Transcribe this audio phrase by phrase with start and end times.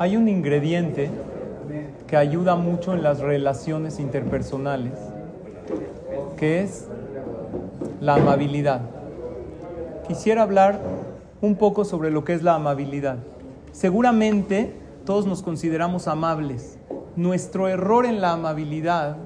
[0.00, 1.10] Hay un ingrediente
[2.06, 4.94] que ayuda mucho en las relaciones interpersonales,
[6.38, 6.88] que es
[8.00, 8.80] la amabilidad.
[10.08, 10.80] Quisiera hablar
[11.42, 13.18] un poco sobre lo que es la amabilidad.
[13.72, 14.72] Seguramente
[15.04, 16.78] todos nos consideramos amables.
[17.14, 19.18] Nuestro error en la amabilidad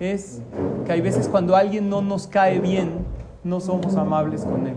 [0.00, 0.42] es
[0.84, 3.06] que hay veces cuando alguien no nos cae bien,
[3.42, 4.76] no somos amables con él.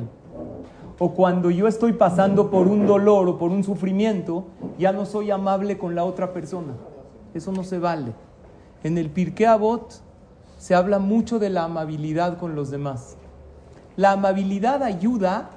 [1.00, 4.46] O cuando yo estoy pasando por un dolor o por un sufrimiento,
[4.78, 6.74] ya no soy amable con la otra persona.
[7.34, 8.14] Eso no se vale.
[8.84, 10.02] En el Pirkei Avot
[10.58, 13.18] se habla mucho de la amabilidad con los demás.
[13.96, 15.50] La amabilidad ayuda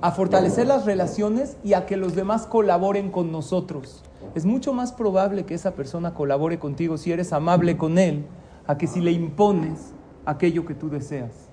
[0.00, 4.02] a fortalecer las relaciones y a que los demás colaboren con nosotros.
[4.34, 8.24] Es mucho más probable que esa persona colabore contigo si eres amable con él
[8.66, 9.92] a que si le impones
[10.24, 11.50] aquello que tú deseas.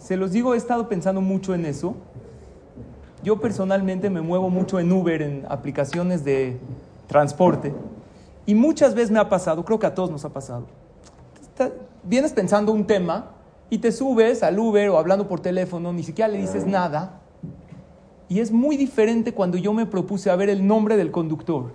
[0.00, 1.94] Se los digo, he estado pensando mucho en eso.
[3.22, 6.58] Yo personalmente me muevo mucho en Uber, en aplicaciones de
[7.06, 7.74] transporte,
[8.46, 10.66] y muchas veces me ha pasado, creo que a todos nos ha pasado.
[12.02, 13.32] vienes pensando un tema
[13.68, 17.20] y te subes al Uber o hablando por teléfono, ni siquiera le dices nada.
[18.28, 21.74] Y es muy diferente cuando yo me propuse a ver el nombre del conductor.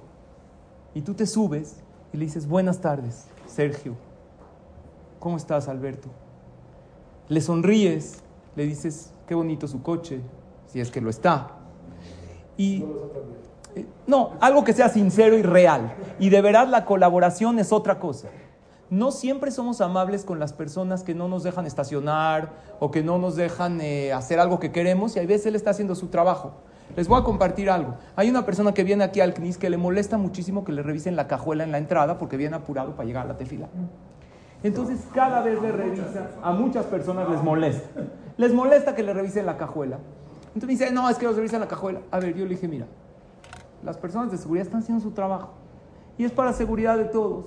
[0.96, 1.78] Y tú te subes
[2.12, 3.28] y le dices, buenas tardes.
[3.46, 3.96] Sergio,
[5.20, 6.10] ¿cómo estás, Alberto?
[7.28, 8.24] Le sonríes,
[8.56, 10.22] le dices, qué bonito su coche,
[10.68, 11.48] si es que lo está.
[12.58, 12.84] Y
[13.76, 15.94] eh, no, algo que sea sincero y real.
[16.20, 18.30] Y de verdad la colaboración es otra cosa.
[18.90, 23.18] No siempre somos amables con las personas que no nos dejan estacionar o que no
[23.18, 26.54] nos dejan eh, hacer algo que queremos y a veces él está haciendo su trabajo.
[26.96, 27.96] Les voy a compartir algo.
[28.16, 31.16] Hay una persona que viene aquí al CNIS que le molesta muchísimo que le revisen
[31.16, 33.68] la cajuela en la entrada porque viene apurado para llegar a la tefila.
[34.66, 38.02] Entonces, cada vez le revisa, a muchas personas les molesta.
[38.38, 40.00] Les molesta que le revisen la cajuela.
[40.54, 42.02] Entonces dice, no, es que los revisen la cajuela.
[42.12, 42.88] A ver, yo le dije, mira,
[43.84, 45.54] las personas de seguridad están haciendo su trabajo.
[46.18, 47.46] Y es para seguridad de todos.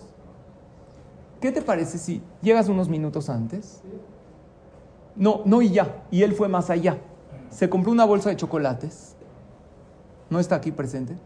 [1.41, 3.83] ¿Qué te parece si llegas unos minutos antes?
[5.17, 6.05] No, no y ya.
[6.11, 6.99] Y él fue más allá.
[7.51, 9.17] Se compró una bolsa de chocolates
[10.31, 11.17] no está aquí presente,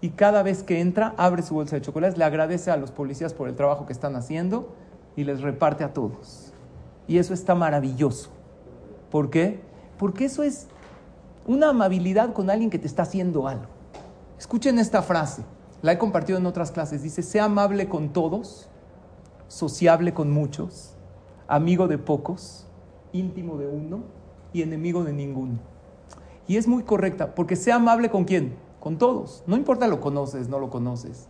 [0.00, 3.34] y cada vez que entra, abre su bolsa de chocolates, le agradece a los policías
[3.34, 4.74] por el trabajo que están haciendo
[5.16, 6.52] y les reparte a todos.
[7.06, 8.30] Y eso está maravilloso.
[9.10, 9.60] ¿Por qué?
[9.98, 10.68] Porque eso es
[11.46, 13.66] una amabilidad con alguien que te está haciendo algo.
[14.38, 15.42] Escuchen esta frase,
[15.82, 17.02] la he compartido en otras clases.
[17.02, 18.68] Dice, sea amable con todos,
[19.48, 20.94] sociable con muchos,
[21.48, 22.66] amigo de pocos,
[23.12, 24.04] íntimo de uno
[24.52, 25.58] y enemigo de ninguno.
[26.46, 29.42] Y es muy correcta, porque sea amable con quién, con todos.
[29.46, 31.28] No importa lo conoces, no lo conoces.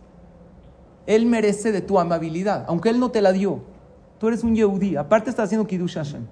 [1.05, 3.59] Él merece de tu amabilidad, aunque él no te la dio.
[4.19, 6.25] Tú eres un Yehudi, aparte estás haciendo Kiddush Hashem.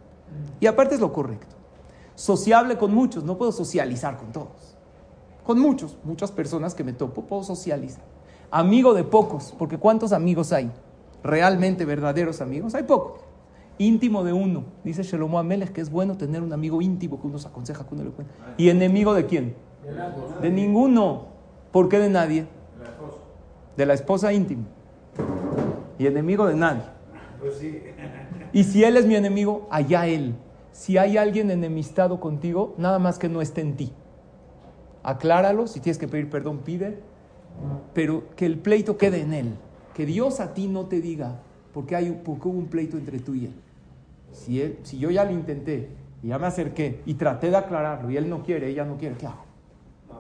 [0.60, 1.56] Y aparte es lo correcto.
[2.16, 4.78] Sociable con muchos, no puedo socializar con todos.
[5.44, 8.04] Con muchos, muchas personas que me topo, puedo socializar.
[8.52, 10.72] Amigo de pocos, porque ¿cuántos amigos hay?
[11.24, 13.22] Realmente verdaderos amigos, hay pocos
[13.80, 14.66] íntimo de uno.
[14.84, 17.96] Dice Shelomo Amelech que es bueno tener un amigo íntimo que uno se aconseja, que
[17.96, 18.34] uno le cuenta.
[18.58, 19.56] ¿Y enemigo de quién?
[20.42, 21.30] De ninguno.
[21.72, 22.42] ¿Por qué de nadie?
[22.42, 22.48] De
[23.86, 24.66] la esposa íntima.
[25.98, 26.84] Y enemigo de nadie.
[27.40, 27.62] Pues
[28.52, 30.36] y si él es mi enemigo, allá él.
[30.72, 33.92] Si hay alguien enemistado contigo, nada más que no esté en ti.
[35.04, 37.00] Acláralo, si tienes que pedir perdón, pide,
[37.94, 39.56] pero que el pleito quede en él.
[39.94, 41.40] Que Dios a ti no te diga,
[41.74, 43.54] porque, hay, porque hubo un pleito entre tú y él.
[44.32, 45.90] Si, si yo ya lo intenté
[46.24, 49.16] y ya me acerqué y traté de aclararlo y él no quiere, ella no quiere,
[49.16, 49.44] ¿qué hago?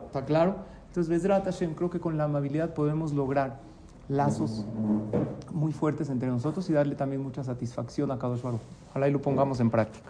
[0.08, 0.58] ¿Está claro?
[0.90, 3.60] Entonces, Besrat Hashem, creo que con la amabilidad podemos lograr
[4.08, 4.66] lazos
[5.52, 8.60] muy fuertes entre nosotros y darle también mucha satisfacción a cada usuario.
[8.90, 10.10] Ojalá y lo pongamos en práctica.